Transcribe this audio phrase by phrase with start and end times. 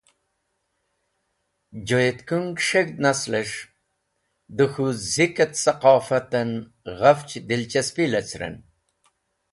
[1.87, 3.59] Joyetkung S̃heg̃hd nasles̃h
[4.55, 6.51] de k̃hu zik et Saqofat en
[6.97, 8.55] ghafch dilchaspi lecẽren.